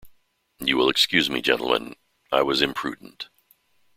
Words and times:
You 0.57 0.77
will 0.77 0.89
excuse 0.89 1.29
me, 1.29 1.43
gentlemen; 1.43 1.93
I 2.31 2.41
was 2.41 2.63
imprudent. 2.63 3.29